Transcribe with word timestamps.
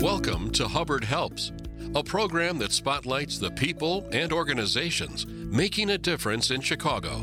Welcome 0.00 0.50
to 0.52 0.66
Hubbard 0.66 1.04
Helps, 1.04 1.52
a 1.94 2.02
program 2.02 2.56
that 2.60 2.72
spotlights 2.72 3.38
the 3.38 3.50
people 3.50 4.08
and 4.12 4.32
organizations 4.32 5.26
making 5.26 5.90
a 5.90 5.98
difference 5.98 6.50
in 6.50 6.62
Chicago. 6.62 7.18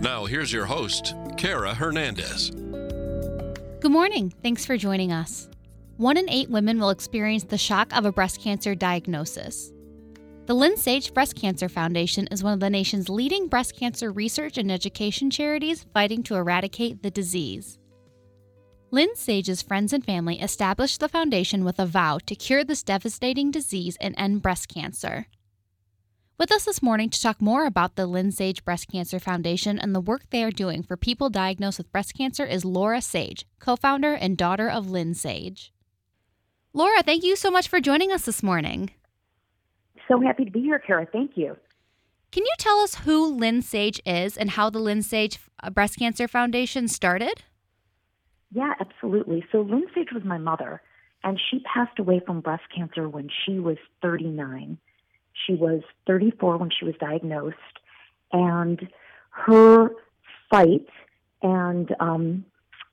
Now, 0.00 0.24
here's 0.24 0.52
your 0.52 0.66
host, 0.66 1.16
Kara 1.36 1.74
Hernandez. 1.74 2.50
Good 3.80 3.90
morning. 3.90 4.32
Thanks 4.40 4.64
for 4.64 4.76
joining 4.76 5.10
us. 5.10 5.48
One 5.96 6.16
in 6.16 6.30
eight 6.30 6.48
women 6.48 6.78
will 6.78 6.90
experience 6.90 7.42
the 7.42 7.58
shock 7.58 7.92
of 7.92 8.04
a 8.04 8.12
breast 8.12 8.40
cancer 8.40 8.76
diagnosis. 8.76 9.72
The 10.46 10.54
Lynn 10.54 10.76
Sage 10.76 11.12
Breast 11.12 11.34
Cancer 11.34 11.68
Foundation 11.68 12.28
is 12.28 12.44
one 12.44 12.52
of 12.52 12.60
the 12.60 12.70
nation's 12.70 13.08
leading 13.08 13.48
breast 13.48 13.76
cancer 13.76 14.12
research 14.12 14.58
and 14.58 14.70
education 14.70 15.28
charities 15.28 15.84
fighting 15.92 16.22
to 16.22 16.36
eradicate 16.36 17.02
the 17.02 17.10
disease. 17.10 17.80
Lynn 18.90 19.14
Sage's 19.16 19.62
friends 19.62 19.92
and 19.92 20.04
family 20.04 20.40
established 20.40 21.00
the 21.00 21.08
foundation 21.08 21.64
with 21.64 21.78
a 21.78 21.86
vow 21.86 22.18
to 22.26 22.34
cure 22.34 22.64
this 22.64 22.82
devastating 22.82 23.50
disease 23.50 23.96
and 24.00 24.14
end 24.16 24.42
breast 24.42 24.68
cancer. 24.68 25.26
With 26.38 26.52
us 26.52 26.64
this 26.64 26.82
morning 26.82 27.10
to 27.10 27.20
talk 27.20 27.40
more 27.40 27.66
about 27.66 27.96
the 27.96 28.06
Lynn 28.06 28.30
Sage 28.30 28.64
Breast 28.64 28.88
Cancer 28.90 29.18
Foundation 29.18 29.78
and 29.78 29.94
the 29.94 30.00
work 30.00 30.30
they 30.30 30.44
are 30.44 30.50
doing 30.50 30.82
for 30.82 30.96
people 30.96 31.30
diagnosed 31.30 31.78
with 31.78 31.92
breast 31.92 32.14
cancer 32.14 32.44
is 32.44 32.64
Laura 32.64 33.00
Sage, 33.00 33.46
co 33.58 33.76
founder 33.76 34.12
and 34.12 34.36
daughter 34.36 34.68
of 34.68 34.90
Lynn 34.90 35.14
Sage. 35.14 35.72
Laura, 36.72 37.02
thank 37.02 37.24
you 37.24 37.36
so 37.36 37.50
much 37.50 37.68
for 37.68 37.80
joining 37.80 38.12
us 38.12 38.26
this 38.26 38.42
morning 38.42 38.90
so 40.08 40.20
happy 40.20 40.44
to 40.44 40.50
be 40.50 40.60
here, 40.60 40.78
Kara. 40.78 41.06
Thank 41.10 41.32
you. 41.36 41.56
Can 42.32 42.44
you 42.44 42.52
tell 42.58 42.78
us 42.80 42.96
who 42.96 43.34
Lynn 43.34 43.62
Sage 43.62 44.00
is 44.04 44.36
and 44.36 44.50
how 44.50 44.70
the 44.70 44.78
Lynn 44.78 45.02
Sage 45.02 45.38
uh, 45.62 45.70
Breast 45.70 45.98
Cancer 45.98 46.28
Foundation 46.28 46.88
started? 46.88 47.42
Yeah, 48.52 48.74
absolutely. 48.80 49.44
So 49.52 49.60
Lynn 49.60 49.86
Sage 49.94 50.12
was 50.12 50.24
my 50.24 50.38
mother, 50.38 50.80
and 51.24 51.40
she 51.50 51.60
passed 51.60 51.98
away 51.98 52.20
from 52.24 52.40
breast 52.40 52.64
cancer 52.74 53.08
when 53.08 53.28
she 53.44 53.58
was 53.58 53.76
39. 54.02 54.78
She 55.46 55.54
was 55.54 55.82
34 56.06 56.56
when 56.56 56.70
she 56.70 56.84
was 56.84 56.94
diagnosed, 56.98 57.56
and 58.32 58.88
her 59.30 59.90
fight 60.50 60.86
and 61.42 61.94
um, 62.00 62.44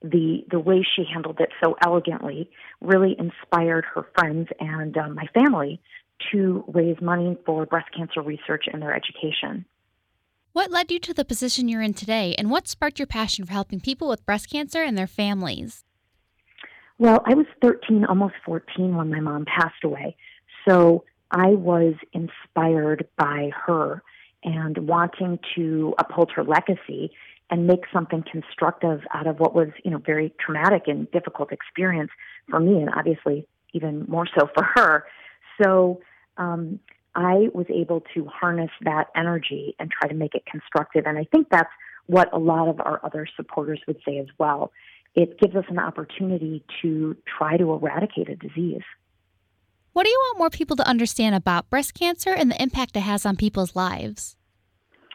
the 0.02 0.44
the 0.52 0.59
way 0.59 0.86
she 0.95 1.03
handled 1.11 1.39
it 1.39 1.50
so 1.64 1.75
elegantly 1.81 2.49
really 2.81 3.16
inspired 3.17 3.86
her 3.94 4.05
friends 4.17 4.49
and 4.59 4.97
um, 4.97 5.16
my 5.16 5.27
family 5.33 5.80
to 6.31 6.64
raise 6.67 6.99
money 7.02 7.38
for 7.45 7.66
breast 7.66 7.88
cancer 7.95 8.22
research 8.22 8.66
and 8.72 8.81
their 8.81 8.94
education. 8.94 9.66
What 10.53 10.69
led 10.69 10.91
you 10.91 10.99
to 10.99 11.15
the 11.15 11.25
position 11.25 11.67
you're 11.67 11.81
in 11.81 11.95
today, 11.95 12.35
and 12.37 12.51
what 12.51 12.67
sparked 12.67 12.99
your 12.99 13.07
passion 13.07 13.43
for 13.43 13.53
helping 13.53 13.79
people 13.79 14.07
with 14.07 14.23
breast 14.23 14.51
cancer 14.51 14.83
and 14.83 14.95
their 14.95 15.07
families? 15.07 15.83
Well, 16.99 17.23
I 17.25 17.33
was 17.33 17.47
13, 17.63 18.05
almost 18.05 18.35
14 18.45 18.95
when 18.95 19.09
my 19.09 19.19
mom 19.19 19.45
passed 19.45 19.83
away. 19.83 20.15
So 20.69 21.05
I 21.31 21.55
was 21.55 21.95
inspired 22.13 23.07
by 23.17 23.49
her 23.65 24.03
and 24.43 24.77
wanting 24.87 25.39
to 25.55 25.95
uphold 25.97 26.31
her 26.35 26.43
legacy 26.43 27.09
and 27.49 27.65
make 27.65 27.85
something 27.91 28.23
constructive 28.31 29.01
out 29.11 29.25
of 29.25 29.39
what 29.39 29.55
was, 29.55 29.69
you 29.83 29.89
know, 29.89 29.97
very 29.97 30.31
traumatic 30.39 30.83
and 30.85 31.09
difficult 31.09 31.51
experience 31.51 32.11
for 32.51 32.59
me 32.59 32.79
and 32.79 32.91
obviously 32.95 33.47
even 33.73 34.05
more 34.07 34.27
so 34.37 34.47
for 34.53 34.63
her. 34.75 35.05
So 35.63 35.99
um, 36.37 36.79
I 37.16 37.50
was 37.53 37.66
able 37.69 38.03
to 38.14 38.25
harness 38.25 38.72
that 38.81 39.08
energy 39.16 39.75
and 39.80 39.92
try 39.92 40.09
to 40.09 40.16
make 40.16 40.36
it 40.36 40.45
constructive. 40.45 41.06
And 41.06 41.17
I 41.17 41.25
think 41.25 41.47
that's 41.50 41.70
what 42.08 42.33
a 42.33 42.39
lot 42.39 42.67
of 42.67 42.80
our 42.80 43.00
other 43.03 43.28
supporters 43.36 43.80
would 43.88 43.97
say 44.05 44.17
as 44.17 44.28
well. 44.38 44.72
It 45.16 45.39
gives 45.39 45.55
us 45.55 45.66
an 45.70 45.80
opportunity 45.80 46.64
to 46.81 47.16
try 47.38 47.58
to 47.58 47.72
eradicate 47.72 48.30
a 48.30 48.36
disease. 48.36 48.81
What 49.94 50.03
do 50.05 50.09
you 50.09 50.20
want 50.20 50.39
more 50.39 50.50
people 50.50 50.75
to 50.78 50.88
understand 50.88 51.36
about 51.36 51.70
breast 51.70 51.94
cancer 51.94 52.31
and 52.31 52.50
the 52.50 52.61
impact 52.61 52.97
it 52.97 53.02
has 53.02 53.25
on 53.25 53.36
people's 53.36 53.75
lives? 53.75 54.36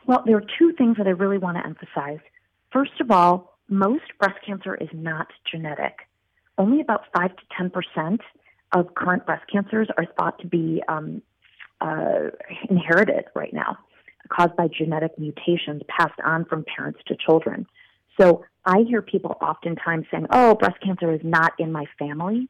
Well, 0.06 0.22
there 0.24 0.36
are 0.36 0.44
two 0.58 0.72
things 0.78 0.96
that 0.98 1.08
I 1.08 1.10
really 1.10 1.38
want 1.38 1.56
to 1.56 1.66
emphasize. 1.66 2.20
First 2.72 3.00
of 3.00 3.10
all, 3.10 3.58
most 3.68 4.04
breast 4.20 4.38
cancer 4.46 4.76
is 4.76 4.88
not 4.92 5.26
genetic. 5.50 5.98
Only 6.56 6.80
about 6.80 7.02
5 7.16 7.36
to 7.36 7.42
10 7.56 7.70
percent 7.70 8.20
of 8.72 8.94
current 8.94 9.26
breast 9.26 9.44
cancers 9.50 9.88
are 9.96 10.06
thought 10.18 10.38
to 10.40 10.46
be 10.46 10.82
um, 10.88 11.22
uh, 11.80 12.30
inherited 12.68 13.24
right 13.34 13.52
now, 13.52 13.78
caused 14.28 14.56
by 14.56 14.68
genetic 14.68 15.18
mutations 15.18 15.82
passed 15.88 16.18
on 16.24 16.44
from 16.44 16.64
parents 16.76 17.00
to 17.06 17.16
children. 17.16 17.66
So 18.20 18.44
I 18.64 18.84
hear 18.86 19.00
people 19.00 19.36
oftentimes 19.40 20.06
saying, 20.10 20.26
oh, 20.30 20.54
breast 20.54 20.80
cancer 20.84 21.12
is 21.12 21.20
not 21.22 21.52
in 21.58 21.72
my 21.72 21.86
family. 21.98 22.48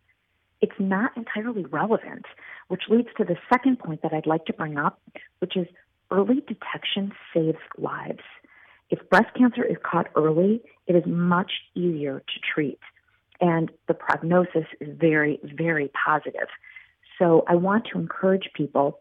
It's 0.61 0.73
not 0.79 1.17
entirely 1.17 1.65
relevant, 1.67 2.25
which 2.69 2.83
leads 2.89 3.09
to 3.19 3.25
the 3.25 3.37
second 3.53 3.79
point 3.79 4.03
that 4.03 4.13
I'd 4.13 4.27
like 4.27 4.45
to 4.47 4.53
bring 4.53 4.77
up, 4.77 5.01
which 5.39 5.57
is 5.57 5.67
early 6.11 6.43
detection 6.47 7.13
saves 7.33 7.59
lives. 7.77 8.23
If 8.91 9.09
breast 9.11 9.35
cancer 9.37 9.63
is 9.63 9.77
caught 9.85 10.09
early, 10.17 10.63
it 10.87 10.97
is 10.97 11.05
much 11.07 11.53
easier 11.75 12.21
to 12.21 12.41
treat 12.55 12.81
and 13.41 13.71
the 13.87 13.95
prognosis 13.95 14.67
is 14.81 14.97
very, 14.99 15.39
very 15.43 15.91
positive. 16.05 16.49
So 17.19 17.45
I 17.49 17.57
want 17.57 17.87
to 17.93 17.99
encourage 17.99 18.51
people, 18.55 19.01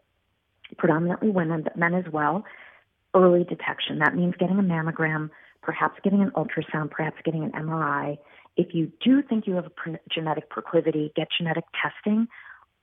predominantly 0.76 1.30
women, 1.30 1.62
but 1.62 1.76
men 1.76 1.94
as 1.94 2.04
well, 2.12 2.44
early 3.14 3.44
detection. 3.44 3.98
That 3.98 4.14
means 4.14 4.34
getting 4.38 4.58
a 4.58 4.62
mammogram, 4.62 5.30
perhaps 5.62 5.98
getting 6.02 6.22
an 6.22 6.30
ultrasound, 6.32 6.90
perhaps 6.90 7.16
getting 7.24 7.44
an 7.44 7.52
MRI. 7.52 8.18
If 8.56 8.74
you 8.74 8.90
do 9.04 9.22
think 9.22 9.46
you 9.46 9.54
have 9.54 9.66
a 9.66 9.70
pre- 9.70 9.96
genetic 10.10 10.50
proclivity, 10.50 11.12
get 11.16 11.28
genetic 11.36 11.64
testing. 11.80 12.28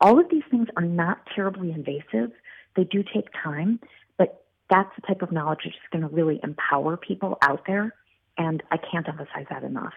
All 0.01 0.19
of 0.19 0.29
these 0.29 0.43
things 0.49 0.67
are 0.77 0.83
not 0.83 1.19
terribly 1.35 1.71
invasive. 1.71 2.31
They 2.75 2.83
do 2.83 3.03
take 3.03 3.27
time, 3.43 3.79
but 4.17 4.45
that's 4.69 4.89
the 4.95 5.07
type 5.07 5.21
of 5.21 5.31
knowledge 5.31 5.59
that's 5.63 5.75
going 5.91 6.07
to 6.07 6.13
really 6.13 6.39
empower 6.43 6.97
people 6.97 7.37
out 7.41 7.63
there. 7.67 7.93
And 8.37 8.61
I 8.71 8.77
can't 8.77 9.07
emphasize 9.07 9.45
that 9.49 9.63
enough. 9.63 9.93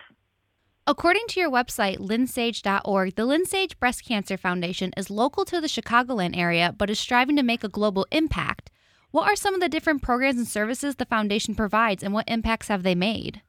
According 0.88 1.26
to 1.28 1.40
your 1.40 1.50
website, 1.50 1.98
lynnsage.org, 1.98 3.14
the 3.14 3.26
Lynn 3.26 3.44
Sage 3.44 3.78
Breast 3.78 4.06
Cancer 4.06 4.38
Foundation 4.38 4.90
is 4.96 5.10
local 5.10 5.44
to 5.44 5.60
the 5.60 5.66
Chicagoland 5.66 6.34
area 6.34 6.74
but 6.78 6.88
is 6.88 6.98
striving 6.98 7.36
to 7.36 7.42
make 7.42 7.62
a 7.62 7.68
global 7.68 8.06
impact. 8.10 8.70
What 9.10 9.28
are 9.28 9.36
some 9.36 9.52
of 9.52 9.60
the 9.60 9.68
different 9.68 10.00
programs 10.00 10.38
and 10.38 10.48
services 10.48 10.96
the 10.96 11.04
foundation 11.04 11.54
provides 11.54 12.02
and 12.02 12.14
what 12.14 12.26
impacts 12.26 12.68
have 12.68 12.84
they 12.84 12.94
made? 12.94 13.42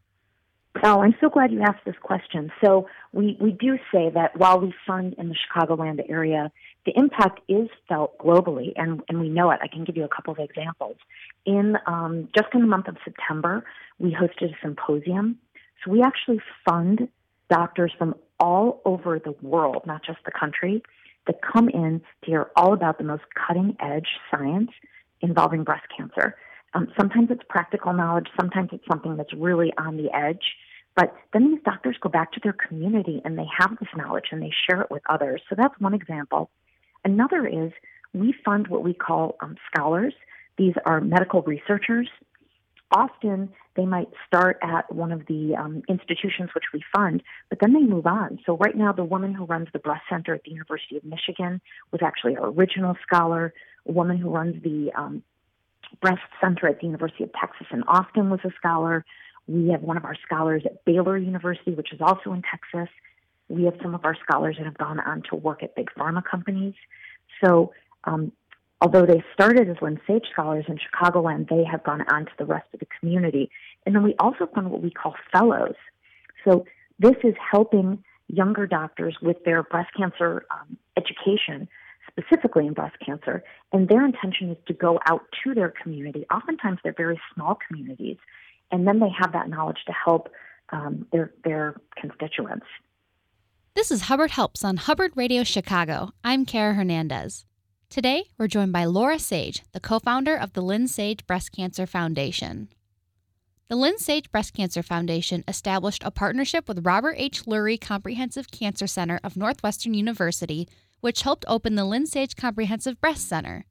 Oh, 0.84 1.02
I'm 1.02 1.16
so 1.22 1.30
glad 1.30 1.54
you 1.54 1.62
asked 1.62 1.86
this 1.86 1.96
question. 2.04 2.52
So, 2.62 2.90
we, 3.14 3.38
we 3.40 3.52
do 3.54 3.78
say 3.90 4.10
that 4.14 4.38
while 4.38 4.60
we 4.60 4.74
fund 4.86 5.16
in 5.18 5.30
the 5.30 5.36
Chicagoland 5.36 6.02
area, 6.10 6.52
the 6.86 6.92
impact 6.98 7.40
is 7.48 7.70
felt 7.88 8.18
globally, 8.20 8.74
and, 8.76 9.02
and 9.08 9.22
we 9.22 9.30
know 9.30 9.50
it. 9.52 9.60
I 9.64 9.68
can 9.68 9.86
give 9.86 9.96
you 9.96 10.04
a 10.04 10.10
couple 10.10 10.34
of 10.34 10.40
examples. 10.40 10.98
In 11.46 11.78
um, 11.88 12.28
just 12.36 12.50
in 12.54 12.60
the 12.60 12.68
month 12.68 12.90
of 12.90 12.98
September, 13.04 13.64
we 13.98 14.12
hosted 14.12 14.52
a 14.52 14.58
symposium. 14.62 15.40
So, 15.84 15.92
we 15.92 16.04
actually 16.04 16.42
fund 16.70 17.08
doctors 17.50 17.92
from 17.98 18.16
all 18.40 18.82
over 18.86 19.20
the 19.20 19.36
world, 19.42 19.84
not 19.86 20.04
just 20.04 20.20
the 20.26 20.32
country, 20.32 20.82
that 21.28 21.40
come 21.42 21.70
in 21.70 22.02
to 22.24 22.32
hear 22.32 22.52
all 22.56 22.74
about 22.74 22.98
the 22.98 23.04
most 23.04 23.24
cutting 23.36 23.76
edge 23.80 24.08
science 24.32 24.72
involving 25.22 25.64
breast 25.64 25.86
cancer. 25.96 26.36
Um, 26.74 26.88
sometimes 26.98 27.30
it's 27.32 27.42
practical 27.50 27.94
knowledge, 27.94 28.28
sometimes 28.40 28.70
it's 28.72 28.86
something 28.90 29.18
that's 29.18 29.34
really 29.34 29.74
on 29.78 29.98
the 29.98 30.14
edge. 30.16 30.44
But 30.96 31.16
then 31.34 31.52
these 31.52 31.64
doctors 31.64 31.98
go 32.02 32.10
back 32.10 32.32
to 32.34 32.40
their 32.44 32.54
community 32.54 33.22
and 33.24 33.38
they 33.38 33.48
have 33.58 33.78
this 33.80 33.90
knowledge 33.96 34.26
and 34.32 34.42
they 34.42 34.52
share 34.68 34.82
it 34.82 34.92
with 34.92 35.04
others. 35.10 35.42
So 35.50 35.56
that's 35.58 35.74
one 35.80 35.94
example. 35.94 36.50
Another 37.06 37.48
is 37.48 37.72
we 38.14 38.34
fund 38.44 38.68
what 38.68 38.84
we 38.84 38.94
call 38.94 39.36
um, 39.42 39.56
scholars. 39.72 40.14
These 40.58 40.74
are 40.86 41.00
medical 41.00 41.42
researchers 41.44 42.10
often 42.92 43.50
they 43.76 43.86
might 43.86 44.10
start 44.26 44.58
at 44.62 44.94
one 44.94 45.12
of 45.12 45.26
the 45.28 45.56
um, 45.56 45.84
institutions 45.88 46.50
which 46.54 46.66
we 46.74 46.84
fund, 46.96 47.24
but 47.50 47.60
then 47.60 47.74
they 47.74 47.82
move 47.82 48.06
on. 48.06 48.40
So 48.46 48.58
right 48.58 48.76
now, 48.76 48.92
the 48.92 49.04
woman 49.04 49.34
who 49.34 49.46
runs 49.46 49.68
the 49.74 49.80
breast 49.80 50.04
center 50.10 50.34
at 50.34 50.44
the 50.44 50.52
University 50.52 50.98
of 50.98 51.04
Michigan 51.04 51.62
was 51.92 52.02
actually 52.04 52.36
our 52.38 52.50
original 52.50 52.96
scholar. 53.06 53.54
A 53.88 53.92
woman 53.92 54.18
who 54.18 54.30
runs 54.30 54.62
the 54.64 54.92
um, 54.96 55.24
breast 56.02 56.22
center 56.42 56.68
at 56.68 56.80
the 56.80 56.86
University 56.86 57.24
of 57.24 57.32
Texas 57.34 57.68
in 57.72 57.84
Austin 57.84 58.30
was 58.30 58.40
a 58.44 58.52
scholar. 58.58 59.06
We 59.48 59.70
have 59.70 59.82
one 59.82 59.98
of 59.98 60.06
our 60.06 60.16
scholars 60.26 60.64
at 60.66 60.84
Baylor 60.86 61.18
University, 61.18 61.72
which 61.72 61.94
is 61.94 62.02
also 62.02 62.34
in 62.34 62.44
Texas. 62.44 62.94
We 63.48 63.64
have 63.64 63.76
some 63.82 63.96
of 63.96 64.06
our 64.06 64.16
scholars 64.24 64.58
that 64.58 64.66
have 64.66 64.78
gone 64.78 65.00
on 65.00 65.24
to 65.30 65.36
work 65.36 65.64
at 65.64 65.76
big 65.76 65.90
pharma 65.98 66.24
companies. 66.24 66.76
So 67.44 67.74
um, 68.04 68.32
although 68.82 69.06
they 69.06 69.24
started 69.34 69.70
as 69.70 69.78
Lynn 69.82 70.00
Sage 70.08 70.26
scholars 70.32 70.66
in 70.68 70.78
Chicagoland, 70.78 71.50
they 71.50 71.64
have 71.64 71.84
gone 71.84 72.04
on 72.12 72.26
to 72.26 72.32
the 72.38 72.46
rest 72.46 72.68
of 72.74 72.80
the 72.80 72.88
community. 73.00 73.50
And 73.86 73.96
then 73.96 74.04
we 74.04 74.16
also 74.20 74.48
fund 74.54 74.72
what 74.72 74.82
we 74.82 74.92
call 74.92 75.16
fellows. 75.32 75.76
So 76.46 76.66
this 76.98 77.16
is 77.24 77.36
helping 77.52 78.04
younger 78.28 78.68
doctors 78.68 79.18
with 79.22 79.38
their 79.44 79.64
breast 79.64 79.90
cancer 79.98 80.46
um, 80.52 80.78
education, 80.96 81.68
specifically 82.10 82.68
in 82.68 82.74
breast 82.74 82.96
cancer. 83.06 83.44
And 83.74 83.88
their 83.90 84.06
intention 84.06 84.52
is 84.52 84.58
to 84.68 84.74
go 84.74 85.00
out 85.08 85.24
to 85.44 85.54
their 85.54 85.74
community. 85.82 86.26
Oftentimes, 86.34 86.80
they're 86.84 86.94
very 86.96 87.20
small 87.34 87.58
communities, 87.68 88.18
and 88.72 88.88
then 88.88 89.00
they 89.00 89.10
have 89.18 89.34
that 89.34 89.50
knowledge 89.50 89.80
to 89.88 89.94
help 89.94 90.30
um, 90.72 91.08
their 91.12 91.34
their 91.44 91.76
constituents. 92.00 92.66
This 93.74 93.92
is 93.92 94.02
Hubbard 94.02 94.32
Helps 94.32 94.64
on 94.64 94.78
Hubbard 94.78 95.14
Radio 95.16 95.44
Chicago. 95.44 96.12
I'm 96.24 96.46
Kara 96.46 96.74
Hernandez. 96.74 97.46
Today, 97.90 98.26
we're 98.38 98.48
joined 98.48 98.72
by 98.72 98.86
Laura 98.86 99.18
Sage, 99.18 99.64
the 99.72 99.80
co 99.80 99.98
founder 99.98 100.36
of 100.36 100.54
the 100.54 100.62
Lynn 100.62 100.88
Sage 100.88 101.26
Breast 101.26 101.52
Cancer 101.52 101.88
Foundation. 101.88 102.70
The 103.68 103.76
Lynn 103.76 103.98
Sage 103.98 104.32
Breast 104.32 104.54
Cancer 104.54 104.84
Foundation 104.84 105.44
established 105.48 106.04
a 106.06 106.12
partnership 106.12 106.68
with 106.68 106.86
Robert 106.86 107.16
H. 107.18 107.46
Lurie 107.46 107.82
Comprehensive 107.82 108.52
Cancer 108.52 108.86
Center 108.86 109.20
of 109.24 109.36
Northwestern 109.36 109.96
University, 109.96 110.70
which 111.00 111.24
helped 111.24 111.46
open 111.48 111.74
the 111.74 111.84
Lynn 111.84 112.06
Sage 112.06 112.36
Comprehensive 112.36 113.02
Breast 113.02 113.28
Center. 113.28 113.66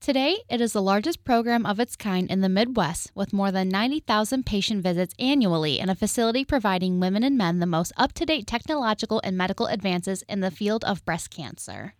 Today, 0.00 0.38
it 0.48 0.62
is 0.62 0.72
the 0.72 0.80
largest 0.80 1.24
program 1.24 1.66
of 1.66 1.78
its 1.78 1.96
kind 1.96 2.30
in 2.30 2.40
the 2.40 2.48
Midwest, 2.48 3.10
with 3.14 3.34
more 3.34 3.52
than 3.52 3.68
90,000 3.68 4.46
patient 4.46 4.82
visits 4.82 5.14
annually 5.18 5.78
in 5.78 5.90
a 5.90 5.94
facility 5.94 6.42
providing 6.42 7.00
women 7.00 7.22
and 7.22 7.36
men 7.36 7.58
the 7.58 7.66
most 7.66 7.92
up 7.98 8.14
to 8.14 8.24
date 8.24 8.46
technological 8.46 9.20
and 9.22 9.36
medical 9.36 9.66
advances 9.66 10.22
in 10.26 10.40
the 10.40 10.50
field 10.50 10.82
of 10.84 11.04
breast 11.04 11.28
cancer. 11.28 11.92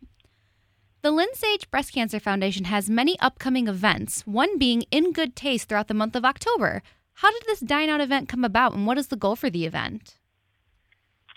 The 1.05 1.11
Lynn 1.11 1.35
Sage 1.35 1.71
Breast 1.71 1.93
Cancer 1.93 2.19
Foundation 2.19 2.65
has 2.65 2.89
many 2.89 3.21
upcoming 3.21 3.69
events, 3.69 4.27
one 4.27 4.57
being 4.57 4.85
In 4.91 5.13
Good 5.13 5.37
Taste 5.37 5.69
throughout 5.69 5.89
the 5.89 5.93
month 5.93 6.17
of 6.17 6.25
October. 6.25 6.83
How 7.17 7.31
did 7.31 7.43
this 7.45 7.61
Dine 7.61 7.91
Out 7.91 8.01
event 8.01 8.27
come 8.27 8.43
about, 8.43 8.73
and 8.73 8.87
what 8.87 8.97
is 8.97 9.09
the 9.09 9.17
goal 9.17 9.37
for 9.37 9.51
the 9.51 9.67
event? 9.67 10.17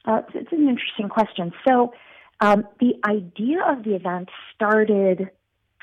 Uh, 0.06 0.22
it's 0.34 0.54
an 0.54 0.70
interesting 0.70 1.10
question. 1.10 1.52
So, 1.68 1.92
um, 2.40 2.66
the 2.80 2.94
idea 3.06 3.62
of 3.68 3.84
the 3.84 3.94
event 3.94 4.30
started 4.56 5.32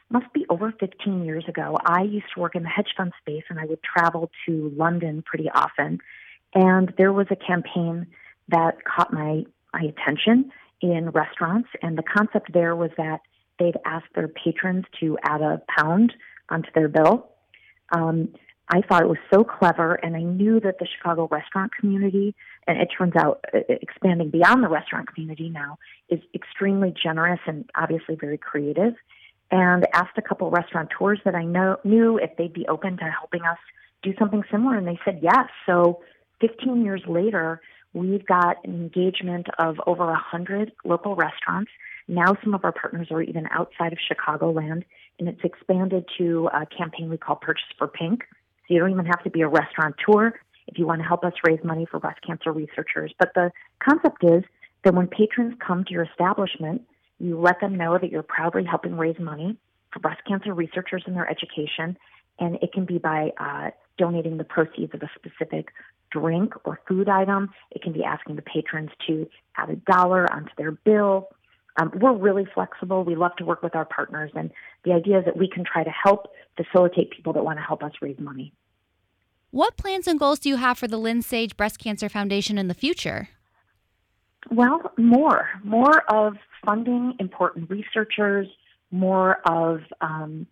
must 0.08 0.32
be 0.32 0.46
over 0.48 0.72
15 0.80 1.26
years 1.26 1.44
ago. 1.46 1.76
I 1.84 2.04
used 2.04 2.28
to 2.34 2.40
work 2.40 2.54
in 2.54 2.62
the 2.62 2.70
hedge 2.70 2.94
fund 2.96 3.12
space 3.20 3.44
and 3.50 3.60
I 3.60 3.66
would 3.66 3.80
travel 3.82 4.30
to 4.46 4.72
London 4.74 5.22
pretty 5.26 5.50
often. 5.50 5.98
And 6.54 6.94
there 6.96 7.12
was 7.12 7.26
a 7.30 7.36
campaign 7.36 8.06
that 8.48 8.82
caught 8.84 9.12
my, 9.12 9.44
my 9.74 9.82
attention 9.82 10.50
in 10.80 11.10
restaurants. 11.10 11.68
And 11.82 11.98
the 11.98 12.02
concept 12.02 12.54
there 12.54 12.74
was 12.74 12.90
that 12.96 13.20
they'd 13.58 13.76
ask 13.84 14.04
their 14.14 14.28
patrons 14.28 14.84
to 15.00 15.18
add 15.22 15.40
a 15.40 15.62
pound 15.78 16.12
onto 16.48 16.68
their 16.74 16.88
bill. 16.88 17.28
Um, 17.92 18.34
I 18.68 18.80
thought 18.80 19.02
it 19.02 19.08
was 19.08 19.18
so 19.32 19.44
clever, 19.44 19.94
and 19.94 20.16
I 20.16 20.22
knew 20.22 20.58
that 20.60 20.78
the 20.78 20.86
Chicago 20.86 21.28
restaurant 21.30 21.72
community, 21.78 22.34
and 22.66 22.80
it 22.80 22.88
turns 22.96 23.14
out 23.14 23.44
uh, 23.54 23.58
expanding 23.68 24.30
beyond 24.30 24.64
the 24.64 24.68
restaurant 24.68 25.12
community 25.12 25.50
now, 25.50 25.78
is 26.08 26.20
extremely 26.34 26.94
generous 27.00 27.40
and 27.46 27.68
obviously 27.74 28.14
very 28.14 28.38
creative 28.38 28.94
and 29.50 29.86
asked 29.92 30.16
a 30.16 30.22
couple 30.22 30.50
restaurateurs 30.50 31.20
that 31.24 31.34
I 31.34 31.44
know 31.44 31.76
knew 31.84 32.18
if 32.18 32.36
they'd 32.36 32.52
be 32.52 32.66
open 32.66 32.96
to 32.96 33.04
helping 33.04 33.42
us 33.42 33.58
do 34.02 34.14
something 34.18 34.42
similar, 34.50 34.76
and 34.76 34.86
they 34.86 34.98
said 35.04 35.20
yes. 35.22 35.48
So 35.66 36.02
15 36.40 36.84
years 36.84 37.02
later, 37.06 37.60
we've 37.92 38.26
got 38.26 38.56
an 38.64 38.72
engagement 38.74 39.46
of 39.58 39.76
over 39.86 40.06
100 40.06 40.72
local 40.84 41.14
restaurants. 41.14 41.70
Now 42.08 42.36
some 42.42 42.54
of 42.54 42.64
our 42.64 42.72
partners 42.72 43.08
are 43.10 43.22
even 43.22 43.46
outside 43.50 43.92
of 43.92 43.98
Chicagoland, 43.98 44.84
and 45.18 45.28
it's 45.28 45.40
expanded 45.42 46.04
to 46.18 46.48
a 46.52 46.66
campaign 46.66 47.08
we 47.08 47.16
call 47.16 47.36
Purchase 47.36 47.64
for 47.78 47.88
Pink. 47.88 48.24
So 48.66 48.74
you 48.74 48.80
don't 48.80 48.90
even 48.90 49.06
have 49.06 49.22
to 49.24 49.30
be 49.30 49.42
a 49.42 49.48
restaurateur 49.48 50.32
if 50.66 50.78
you 50.78 50.86
want 50.86 51.00
to 51.00 51.06
help 51.06 51.24
us 51.24 51.32
raise 51.46 51.62
money 51.62 51.86
for 51.90 52.00
breast 52.00 52.20
cancer 52.26 52.52
researchers. 52.52 53.12
But 53.18 53.32
the 53.34 53.52
concept 53.82 54.24
is 54.24 54.42
that 54.84 54.94
when 54.94 55.06
patrons 55.06 55.54
come 55.66 55.84
to 55.84 55.92
your 55.92 56.04
establishment, 56.04 56.82
you 57.18 57.38
let 57.38 57.60
them 57.60 57.76
know 57.76 57.98
that 57.98 58.10
you're 58.10 58.22
proudly 58.22 58.64
helping 58.64 58.96
raise 58.96 59.18
money 59.18 59.56
for 59.92 60.00
breast 60.00 60.20
cancer 60.26 60.52
researchers 60.52 61.04
and 61.06 61.16
their 61.16 61.28
education, 61.30 61.96
and 62.38 62.56
it 62.56 62.72
can 62.72 62.84
be 62.84 62.98
by 62.98 63.30
uh, 63.38 63.70
donating 63.96 64.36
the 64.36 64.44
proceeds 64.44 64.92
of 64.94 65.02
a 65.02 65.10
specific 65.14 65.68
drink 66.10 66.54
or 66.64 66.80
food 66.88 67.08
item. 67.08 67.50
It 67.70 67.82
can 67.82 67.92
be 67.92 68.04
asking 68.04 68.36
the 68.36 68.42
patrons 68.42 68.90
to 69.06 69.28
add 69.56 69.70
a 69.70 69.76
dollar 69.76 70.30
onto 70.32 70.50
their 70.56 70.72
bill. 70.72 71.28
Um, 71.76 71.90
we're 71.94 72.12
really 72.12 72.46
flexible. 72.54 73.02
We 73.04 73.16
love 73.16 73.34
to 73.36 73.44
work 73.44 73.62
with 73.62 73.74
our 73.74 73.84
partners, 73.84 74.30
and 74.34 74.50
the 74.84 74.92
idea 74.92 75.18
is 75.18 75.24
that 75.24 75.36
we 75.36 75.48
can 75.48 75.64
try 75.64 75.82
to 75.82 75.90
help 75.90 76.28
facilitate 76.56 77.10
people 77.10 77.32
that 77.32 77.44
want 77.44 77.58
to 77.58 77.62
help 77.62 77.82
us 77.82 77.92
raise 78.00 78.18
money. 78.18 78.52
What 79.50 79.76
plans 79.76 80.06
and 80.06 80.18
goals 80.18 80.38
do 80.38 80.48
you 80.48 80.56
have 80.56 80.78
for 80.78 80.88
the 80.88 80.98
Lynn 80.98 81.22
Sage 81.22 81.56
Breast 81.56 81.78
Cancer 81.78 82.08
Foundation 82.08 82.58
in 82.58 82.68
the 82.68 82.74
future? 82.74 83.28
Well, 84.50 84.92
more, 84.98 85.48
more 85.62 86.02
of 86.12 86.34
funding 86.64 87.14
important 87.18 87.70
researchers, 87.70 88.46
more 88.90 89.38
of 89.48 89.80
um, 90.00 90.46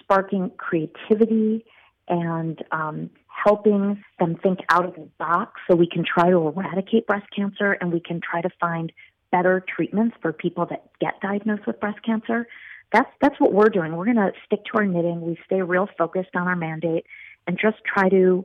sparking 0.00 0.50
creativity 0.56 1.64
and 2.08 2.62
um, 2.72 3.10
helping 3.26 4.02
them 4.18 4.36
think 4.42 4.60
out 4.70 4.84
of 4.84 4.94
the 4.94 5.08
box 5.18 5.60
so 5.68 5.76
we 5.76 5.86
can 5.86 6.04
try 6.04 6.30
to 6.30 6.36
eradicate 6.36 7.06
breast 7.06 7.26
cancer 7.34 7.72
and 7.72 7.92
we 7.92 8.00
can 8.00 8.20
try 8.20 8.40
to 8.40 8.50
find 8.60 8.92
better 9.32 9.64
treatments 9.74 10.16
for 10.22 10.32
people 10.32 10.66
that 10.66 10.84
get 11.00 11.20
diagnosed 11.20 11.66
with 11.66 11.80
breast 11.80 11.98
cancer. 12.04 12.46
That's 12.92 13.10
that's 13.20 13.40
what 13.40 13.52
we're 13.52 13.70
doing. 13.70 13.96
We're 13.96 14.04
going 14.04 14.16
to 14.16 14.32
stick 14.46 14.60
to 14.66 14.78
our 14.78 14.86
knitting. 14.86 15.22
We 15.22 15.38
stay 15.46 15.62
real 15.62 15.88
focused 15.98 16.36
on 16.36 16.46
our 16.46 16.54
mandate 16.54 17.06
and 17.46 17.58
just 17.58 17.78
try 17.84 18.08
to 18.10 18.44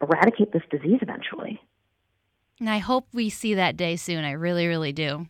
eradicate 0.00 0.52
this 0.52 0.62
disease 0.70 0.98
eventually. 1.00 1.60
And 2.60 2.70
I 2.70 2.78
hope 2.78 3.08
we 3.12 3.30
see 3.30 3.54
that 3.54 3.76
day 3.76 3.96
soon. 3.96 4.24
I 4.24 4.32
really, 4.32 4.66
really 4.66 4.92
do. 4.92 5.26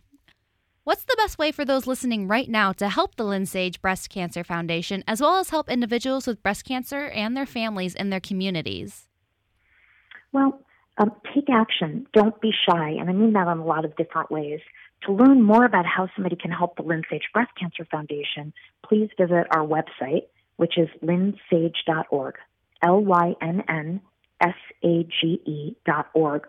What's 0.84 1.04
the 1.04 1.16
best 1.16 1.38
way 1.38 1.50
for 1.50 1.64
those 1.64 1.88
listening 1.88 2.28
right 2.28 2.48
now 2.48 2.72
to 2.74 2.88
help 2.88 3.16
the 3.16 3.24
Lynn 3.24 3.46
Sage 3.46 3.82
Breast 3.82 4.08
Cancer 4.08 4.44
Foundation, 4.44 5.02
as 5.08 5.20
well 5.20 5.36
as 5.36 5.50
help 5.50 5.68
individuals 5.68 6.28
with 6.28 6.42
breast 6.44 6.64
cancer 6.64 7.08
and 7.08 7.36
their 7.36 7.46
families 7.46 7.96
in 7.96 8.10
their 8.10 8.20
communities? 8.20 9.08
Well, 10.30 10.60
um, 10.98 11.12
take 11.34 11.50
action. 11.50 12.06
Don't 12.12 12.40
be 12.40 12.52
shy. 12.68 12.90
And 12.90 13.08
I 13.08 13.12
mean 13.12 13.32
that 13.34 13.48
in 13.48 13.58
a 13.58 13.64
lot 13.64 13.84
of 13.84 13.96
different 13.96 14.30
ways. 14.30 14.60
To 15.04 15.12
learn 15.12 15.42
more 15.42 15.64
about 15.64 15.84
how 15.84 16.08
somebody 16.16 16.36
can 16.36 16.50
help 16.50 16.76
the 16.76 16.82
Lynn 16.82 17.02
Sage 17.10 17.28
Breast 17.32 17.50
Cancer 17.58 17.86
Foundation, 17.90 18.52
please 18.84 19.10
visit 19.18 19.46
our 19.54 19.66
website, 19.66 20.22
which 20.56 20.78
is 20.78 20.88
lynnsage.org. 21.02 22.34
L 22.82 23.00
Y 23.00 23.34
N 23.40 23.62
N 23.68 24.00
S 24.40 24.54
A 24.84 25.04
G 25.20 25.40
E 25.46 25.76
dot 25.84 26.08
org. 26.14 26.46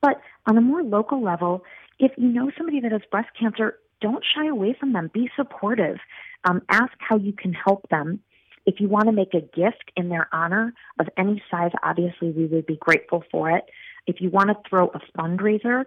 But 0.00 0.20
on 0.46 0.56
a 0.56 0.60
more 0.60 0.82
local 0.82 1.22
level, 1.22 1.64
if 1.98 2.12
you 2.16 2.28
know 2.28 2.50
somebody 2.56 2.80
that 2.80 2.92
has 2.92 3.00
breast 3.10 3.28
cancer, 3.38 3.78
don't 4.00 4.24
shy 4.34 4.46
away 4.46 4.76
from 4.78 4.92
them. 4.92 5.10
Be 5.12 5.28
supportive. 5.36 5.98
Um, 6.44 6.62
ask 6.68 6.92
how 6.98 7.16
you 7.16 7.32
can 7.32 7.52
help 7.52 7.88
them. 7.90 8.20
If 8.66 8.80
you 8.80 8.88
want 8.88 9.06
to 9.06 9.12
make 9.12 9.34
a 9.34 9.40
gift 9.40 9.90
in 9.96 10.08
their 10.08 10.28
honor 10.32 10.74
of 11.00 11.08
any 11.16 11.42
size, 11.50 11.72
obviously 11.82 12.30
we 12.30 12.46
would 12.46 12.66
be 12.66 12.76
grateful 12.76 13.24
for 13.30 13.50
it. 13.50 13.64
If 14.08 14.22
you 14.22 14.30
want 14.30 14.48
to 14.48 14.56
throw 14.68 14.88
a 14.88 15.00
fundraiser, 15.16 15.84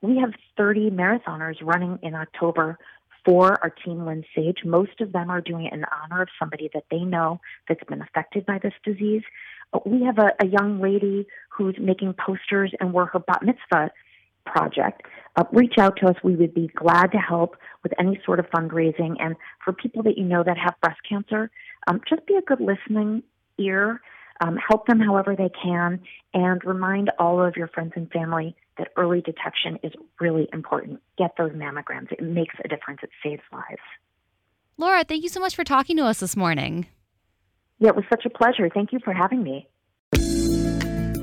we 0.00 0.18
have 0.18 0.30
30 0.56 0.90
marathoners 0.90 1.56
running 1.60 1.98
in 2.02 2.14
October 2.14 2.78
for 3.24 3.60
our 3.62 3.70
team 3.70 4.06
Lynn 4.06 4.24
Sage. 4.34 4.58
Most 4.64 5.00
of 5.00 5.12
them 5.12 5.30
are 5.30 5.40
doing 5.40 5.66
it 5.66 5.72
in 5.72 5.84
honor 5.84 6.22
of 6.22 6.28
somebody 6.38 6.70
that 6.72 6.84
they 6.92 7.00
know 7.00 7.40
that's 7.68 7.82
been 7.84 8.00
affected 8.00 8.46
by 8.46 8.60
this 8.62 8.72
disease. 8.84 9.22
We 9.84 10.04
have 10.04 10.18
a, 10.18 10.30
a 10.40 10.46
young 10.46 10.80
lady 10.80 11.26
who's 11.48 11.74
making 11.80 12.14
posters 12.14 12.72
and 12.78 12.94
we're 12.94 13.06
her 13.06 13.18
bat 13.18 13.42
mitzvah 13.42 13.90
project. 14.46 15.02
Uh, 15.34 15.42
reach 15.52 15.74
out 15.76 15.96
to 15.96 16.06
us. 16.06 16.14
We 16.22 16.36
would 16.36 16.54
be 16.54 16.68
glad 16.68 17.10
to 17.12 17.18
help 17.18 17.56
with 17.82 17.92
any 17.98 18.20
sort 18.24 18.38
of 18.38 18.46
fundraising. 18.50 19.16
And 19.18 19.34
for 19.64 19.72
people 19.72 20.04
that 20.04 20.16
you 20.16 20.24
know 20.24 20.44
that 20.44 20.56
have 20.56 20.74
breast 20.80 21.00
cancer, 21.06 21.50
um, 21.88 22.00
just 22.08 22.24
be 22.26 22.36
a 22.36 22.42
good 22.42 22.60
listening 22.60 23.24
ear. 23.58 24.00
Um, 24.40 24.56
help 24.56 24.86
them 24.86 25.00
however 25.00 25.34
they 25.34 25.50
can, 25.62 26.00
and 26.34 26.64
remind 26.64 27.10
all 27.18 27.42
of 27.42 27.56
your 27.56 27.68
friends 27.68 27.92
and 27.96 28.10
family 28.10 28.54
that 28.78 28.88
early 28.96 29.20
detection 29.22 29.78
is 29.82 29.92
really 30.20 30.48
important. 30.52 31.00
Get 31.16 31.32
those 31.38 31.52
mammograms. 31.52 32.12
It 32.12 32.22
makes 32.22 32.54
a 32.64 32.68
difference. 32.68 33.00
It 33.02 33.10
saves 33.22 33.42
lives. 33.52 33.80
Laura, 34.78 35.04
thank 35.04 35.22
you 35.22 35.30
so 35.30 35.40
much 35.40 35.56
for 35.56 35.64
talking 35.64 35.96
to 35.96 36.04
us 36.04 36.20
this 36.20 36.36
morning. 36.36 36.86
Yeah, 37.78 37.90
it 37.90 37.96
was 37.96 38.04
such 38.10 38.26
a 38.26 38.30
pleasure. 38.30 38.68
Thank 38.72 38.92
you 38.92 38.98
for 39.02 39.12
having 39.12 39.42
me. 39.42 39.68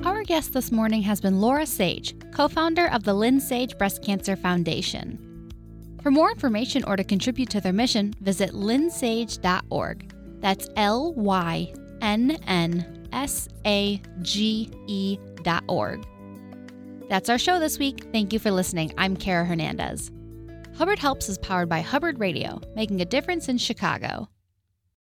Our 0.05 0.23
guest 0.23 0.53
this 0.53 0.71
morning 0.71 1.01
has 1.03 1.21
been 1.21 1.39
Laura 1.39 1.65
Sage, 1.65 2.15
co 2.31 2.47
founder 2.47 2.87
of 2.87 3.03
the 3.03 3.13
Lynn 3.13 3.39
Sage 3.39 3.77
Breast 3.77 4.03
Cancer 4.03 4.35
Foundation. 4.35 5.19
For 6.01 6.11
more 6.11 6.31
information 6.31 6.83
or 6.83 6.97
to 6.97 7.03
contribute 7.03 7.49
to 7.51 7.61
their 7.61 7.73
mission, 7.73 8.13
visit 8.19 8.51
lynnsage.org. 8.51 10.13
That's 10.41 10.67
L 10.75 11.13
Y 11.13 11.73
N 12.01 12.31
N 12.45 12.92
S 13.13 13.47
A 13.65 14.01
G 14.21 14.69
E 14.87 15.17
dot 15.43 15.63
org. 15.67 16.05
That's 17.09 17.29
our 17.29 17.37
show 17.37 17.59
this 17.59 17.79
week. 17.79 18.07
Thank 18.11 18.33
you 18.33 18.39
for 18.39 18.51
listening. 18.51 18.93
I'm 18.97 19.15
Kara 19.15 19.45
Hernandez. 19.45 20.11
Hubbard 20.75 20.99
Helps 20.99 21.29
is 21.29 21.37
powered 21.37 21.69
by 21.69 21.81
Hubbard 21.81 22.19
Radio, 22.19 22.59
making 22.75 23.01
a 23.01 23.05
difference 23.05 23.47
in 23.47 23.57
Chicago. 23.59 24.27